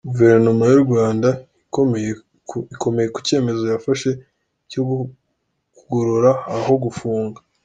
Guverinoma 0.09 0.63
y’ 0.71 0.75
u 0.79 0.83
Rwanda 0.85 1.27
ikomeye 2.75 3.07
ku 3.13 3.19
cyemezo 3.27 3.63
yafashe 3.73 4.09
cyo 4.69 4.81
kugorora 5.75 6.31
aho 6.55 6.73
gufunga. 6.85 7.39